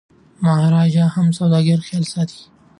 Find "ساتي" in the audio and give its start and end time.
2.13-2.41